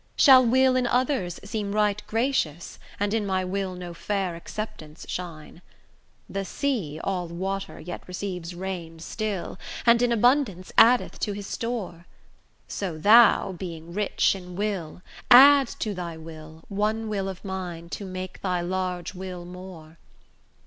Shall 0.15 0.43
will 0.43 0.75
in 0.75 0.87
others 0.87 1.39
seem 1.43 1.73
right 1.75 2.01
gracious, 2.07 2.79
And 2.99 3.13
in 3.13 3.23
my 3.23 3.45
will 3.45 3.75
no 3.75 3.93
fair 3.93 4.35
acceptance 4.35 5.05
shine? 5.07 5.61
The 6.27 6.43
sea, 6.43 6.99
all 7.03 7.27
water, 7.27 7.79
yet 7.79 8.07
receives 8.07 8.55
rain 8.55 8.97
still, 8.97 9.59
And 9.85 10.01
in 10.01 10.11
abundance 10.11 10.71
addeth 10.75 11.19
to 11.19 11.33
his 11.33 11.45
store; 11.45 12.07
So 12.67 12.97
thou, 12.97 13.51
being 13.51 13.93
rich 13.93 14.33
in 14.35 14.55
'Will,' 14.55 15.03
add 15.29 15.67
to 15.77 15.93
thy 15.93 16.17
'Will' 16.17 16.63
One 16.67 17.07
will 17.07 17.29
of 17.29 17.45
mine, 17.45 17.87
to 17.89 18.03
make 18.03 18.41
thy 18.41 18.59
large 18.59 19.13
will 19.13 19.45
more. 19.45 19.99